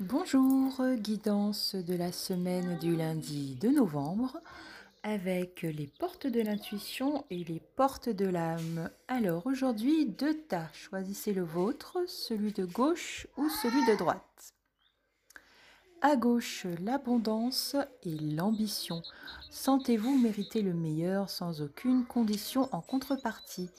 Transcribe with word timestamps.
Bonjour, 0.00 0.82
guidance 0.96 1.74
de 1.74 1.94
la 1.94 2.12
semaine 2.12 2.76
du 2.76 2.94
lundi 2.96 3.54
de 3.54 3.70
novembre 3.70 4.36
avec 5.02 5.62
les 5.62 5.86
portes 5.86 6.26
de 6.26 6.42
l'intuition 6.42 7.24
et 7.30 7.42
les 7.44 7.60
portes 7.76 8.10
de 8.10 8.26
l'âme. 8.26 8.90
Alors 9.08 9.46
aujourd'hui, 9.46 10.04
deux 10.04 10.34
tas, 10.34 10.68
choisissez 10.74 11.32
le 11.32 11.44
vôtre, 11.44 11.96
celui 12.08 12.52
de 12.52 12.66
gauche 12.66 13.26
ou 13.38 13.48
celui 13.48 13.86
de 13.86 13.96
droite. 13.96 14.52
À 16.02 16.16
gauche, 16.16 16.66
l'abondance 16.82 17.74
et 18.02 18.18
l'ambition. 18.18 19.00
Sentez-vous 19.50 20.18
mériter 20.18 20.60
le 20.60 20.74
meilleur 20.74 21.30
sans 21.30 21.62
aucune 21.62 22.04
condition 22.04 22.68
en 22.72 22.82
contrepartie. 22.82 23.70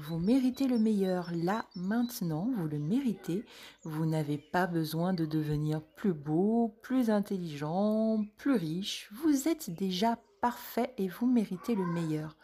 Vous 0.00 0.20
méritez 0.20 0.68
le 0.68 0.78
meilleur 0.78 1.28
là, 1.34 1.64
maintenant, 1.74 2.48
vous 2.56 2.68
le 2.68 2.78
méritez. 2.78 3.44
Vous 3.82 4.06
n'avez 4.06 4.38
pas 4.38 4.68
besoin 4.68 5.12
de 5.12 5.26
devenir 5.26 5.82
plus 5.82 6.12
beau, 6.12 6.72
plus 6.82 7.10
intelligent, 7.10 8.24
plus 8.36 8.54
riche. 8.54 9.10
Vous 9.12 9.48
êtes 9.48 9.70
déjà 9.70 10.16
parfait 10.40 10.94
et 10.98 11.08
vous 11.08 11.26
méritez 11.26 11.74
le 11.74 11.84
meilleur. 11.84 12.36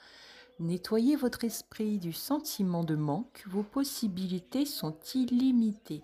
Nettoyez 0.58 1.14
votre 1.14 1.44
esprit 1.44 2.00
du 2.00 2.12
sentiment 2.12 2.82
de 2.82 2.96
manque, 2.96 3.44
vos 3.46 3.62
possibilités 3.62 4.66
sont 4.66 4.96
illimitées. 5.14 6.02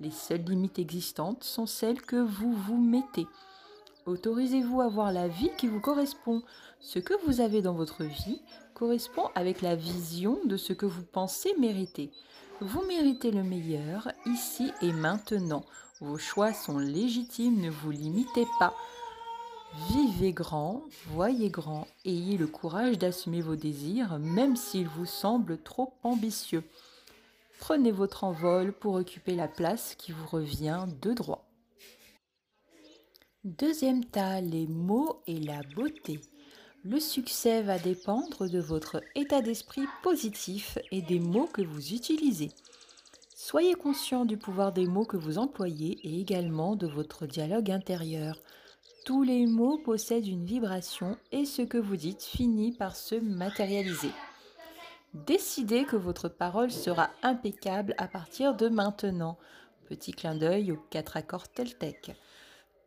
Les 0.00 0.10
seules 0.10 0.42
limites 0.42 0.80
existantes 0.80 1.44
sont 1.44 1.66
celles 1.66 2.02
que 2.02 2.16
vous 2.16 2.52
vous 2.52 2.80
mettez. 2.80 3.28
Autorisez-vous 4.10 4.80
à 4.80 4.88
voir 4.88 5.12
la 5.12 5.28
vie 5.28 5.52
qui 5.56 5.68
vous 5.68 5.78
correspond. 5.78 6.42
Ce 6.80 6.98
que 6.98 7.14
vous 7.24 7.40
avez 7.40 7.62
dans 7.62 7.74
votre 7.74 8.02
vie 8.02 8.42
correspond 8.74 9.28
avec 9.36 9.62
la 9.62 9.76
vision 9.76 10.40
de 10.44 10.56
ce 10.56 10.72
que 10.72 10.84
vous 10.84 11.04
pensez 11.04 11.54
mériter. 11.60 12.10
Vous 12.60 12.82
méritez 12.86 13.30
le 13.30 13.44
meilleur 13.44 14.08
ici 14.26 14.72
et 14.82 14.90
maintenant. 14.90 15.64
Vos 16.00 16.18
choix 16.18 16.52
sont 16.52 16.78
légitimes, 16.78 17.60
ne 17.60 17.70
vous 17.70 17.92
limitez 17.92 18.48
pas. 18.58 18.74
Vivez 19.92 20.32
grand, 20.32 20.82
voyez 21.12 21.48
grand, 21.48 21.86
ayez 22.04 22.36
le 22.36 22.48
courage 22.48 22.98
d'assumer 22.98 23.42
vos 23.42 23.54
désirs, 23.54 24.18
même 24.18 24.56
s'ils 24.56 24.88
vous 24.88 25.06
semblent 25.06 25.62
trop 25.62 25.92
ambitieux. 26.02 26.64
Prenez 27.60 27.92
votre 27.92 28.24
envol 28.24 28.72
pour 28.72 28.94
occuper 28.94 29.36
la 29.36 29.46
place 29.46 29.94
qui 29.94 30.10
vous 30.10 30.26
revient 30.26 30.86
de 31.00 31.12
droit. 31.12 31.49
Deuxième 33.44 34.04
tas, 34.04 34.42
les 34.42 34.66
mots 34.66 35.22
et 35.26 35.40
la 35.40 35.62
beauté. 35.74 36.20
Le 36.84 37.00
succès 37.00 37.62
va 37.62 37.78
dépendre 37.78 38.50
de 38.50 38.58
votre 38.58 39.02
état 39.14 39.40
d'esprit 39.40 39.86
positif 40.02 40.76
et 40.90 41.00
des 41.00 41.20
mots 41.20 41.46
que 41.46 41.62
vous 41.62 41.94
utilisez. 41.94 42.50
Soyez 43.34 43.76
conscient 43.76 44.26
du 44.26 44.36
pouvoir 44.36 44.74
des 44.74 44.84
mots 44.84 45.06
que 45.06 45.16
vous 45.16 45.38
employez 45.38 45.98
et 46.06 46.20
également 46.20 46.76
de 46.76 46.86
votre 46.86 47.24
dialogue 47.24 47.70
intérieur. 47.70 48.38
Tous 49.06 49.22
les 49.22 49.46
mots 49.46 49.78
possèdent 49.78 50.28
une 50.28 50.44
vibration 50.44 51.16
et 51.32 51.46
ce 51.46 51.62
que 51.62 51.78
vous 51.78 51.96
dites 51.96 52.22
finit 52.22 52.72
par 52.72 52.94
se 52.94 53.14
matérialiser. 53.14 54.10
Décidez 55.14 55.84
que 55.86 55.96
votre 55.96 56.28
parole 56.28 56.70
sera 56.70 57.08
impeccable 57.22 57.94
à 57.96 58.06
partir 58.06 58.54
de 58.54 58.68
maintenant. 58.68 59.38
Petit 59.88 60.12
clin 60.12 60.34
d'œil 60.34 60.72
aux 60.72 60.84
quatre 60.90 61.16
accords 61.16 61.48
Teltec. 61.48 62.14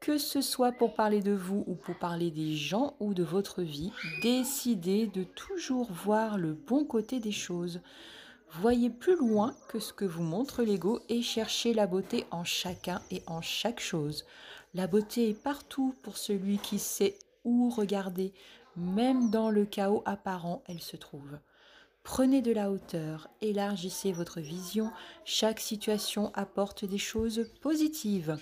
Que 0.03 0.17
ce 0.17 0.41
soit 0.41 0.73
pour 0.73 0.95
parler 0.95 1.21
de 1.21 1.31
vous 1.31 1.63
ou 1.65 1.75
pour 1.75 1.97
parler 1.97 2.29
des 2.29 2.57
gens 2.57 2.97
ou 2.99 3.13
de 3.13 3.23
votre 3.23 3.61
vie, 3.61 3.93
décidez 4.21 5.07
de 5.07 5.23
toujours 5.23 5.89
voir 5.93 6.37
le 6.37 6.51
bon 6.51 6.83
côté 6.83 7.21
des 7.21 7.31
choses. 7.31 7.79
Voyez 8.51 8.89
plus 8.89 9.15
loin 9.15 9.55
que 9.69 9.79
ce 9.79 9.93
que 9.93 10.03
vous 10.03 10.23
montre 10.23 10.61
l'ego 10.61 10.99
et 11.07 11.21
cherchez 11.21 11.73
la 11.73 11.87
beauté 11.87 12.25
en 12.31 12.43
chacun 12.43 13.01
et 13.11 13.23
en 13.27 13.41
chaque 13.41 13.79
chose. 13.79 14.25
La 14.73 14.87
beauté 14.87 15.29
est 15.29 15.41
partout 15.41 15.95
pour 16.03 16.17
celui 16.17 16.57
qui 16.57 16.79
sait 16.79 17.17
où 17.45 17.69
regarder, 17.69 18.33
même 18.75 19.29
dans 19.29 19.51
le 19.51 19.63
chaos 19.63 20.03
apparent, 20.05 20.63
elle 20.67 20.81
se 20.81 20.97
trouve. 20.97 21.39
Prenez 22.03 22.41
de 22.41 22.51
la 22.51 22.71
hauteur, 22.71 23.29
élargissez 23.39 24.11
votre 24.11 24.41
vision, 24.41 24.91
chaque 25.23 25.61
situation 25.61 26.29
apporte 26.33 26.83
des 26.83 26.97
choses 26.97 27.49
positives. 27.61 28.37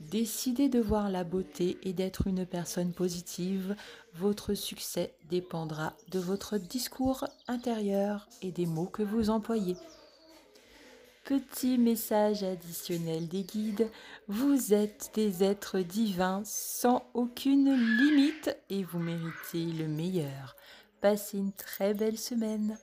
Décidez 0.00 0.68
de 0.68 0.80
voir 0.80 1.08
la 1.10 1.24
beauté 1.24 1.78
et 1.82 1.92
d'être 1.92 2.26
une 2.26 2.46
personne 2.46 2.92
positive. 2.92 3.76
Votre 4.14 4.54
succès 4.54 5.14
dépendra 5.30 5.94
de 6.10 6.18
votre 6.18 6.58
discours 6.58 7.26
intérieur 7.48 8.28
et 8.42 8.50
des 8.50 8.66
mots 8.66 8.86
que 8.86 9.02
vous 9.02 9.30
employez. 9.30 9.76
Petit 11.24 11.78
message 11.78 12.42
additionnel 12.42 13.28
des 13.28 13.44
guides, 13.44 13.88
vous 14.28 14.74
êtes 14.74 15.10
des 15.14 15.42
êtres 15.42 15.80
divins 15.80 16.42
sans 16.44 17.02
aucune 17.14 17.72
limite 17.72 18.54
et 18.68 18.84
vous 18.84 18.98
méritez 18.98 19.64
le 19.64 19.88
meilleur. 19.88 20.54
Passez 21.00 21.38
une 21.38 21.52
très 21.52 21.94
belle 21.94 22.18
semaine. 22.18 22.76